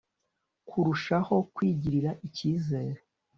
[0.67, 2.99] Kurushaho kwigirira icyizere